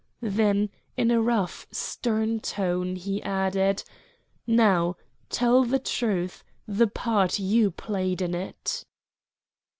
Then, 0.23 0.71
in 0.97 1.11
a 1.11 1.21
rough, 1.21 1.67
stern 1.69 2.39
tone, 2.39 2.95
he 2.95 3.21
added, 3.21 3.83
"Now 4.47 4.97
tell 5.29 5.63
the 5.63 5.77
truth 5.77 6.43
the 6.67 6.87
part 6.87 7.37
you 7.37 7.69
played 7.69 8.19
in 8.23 8.33
it." 8.33 8.83